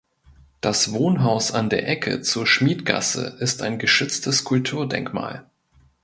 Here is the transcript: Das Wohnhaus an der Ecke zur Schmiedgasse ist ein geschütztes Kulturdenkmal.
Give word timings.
Das 0.61 0.93
Wohnhaus 0.93 1.51
an 1.51 1.69
der 1.69 1.87
Ecke 1.87 2.23
zur 2.23 2.47
Schmiedgasse 2.47 3.37
ist 3.39 3.61
ein 3.61 3.77
geschütztes 3.77 4.43
Kulturdenkmal. 4.43 5.45